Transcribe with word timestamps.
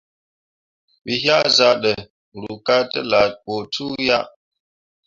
We 1.03 1.13
yea 1.25 1.37
zah 1.57 1.75
ɗə, 1.83 1.91
ruu 2.41 2.57
ka 2.65 2.75
tə 2.91 2.99
laa 3.11 3.29
ɓə 3.45 3.55
cuu 3.73 3.93
ya. 4.07 4.19